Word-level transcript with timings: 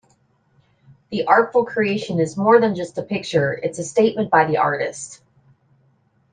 This 1.11 1.23
artful 1.27 1.63
creation 1.63 2.19
is 2.19 2.35
more 2.35 2.59
than 2.59 2.73
just 2.73 2.97
a 2.97 3.03
picture, 3.03 3.53
it's 3.53 3.77
a 3.77 3.83
statement 3.83 4.31
by 4.31 4.45
the 4.45 4.57
artist. 4.57 5.21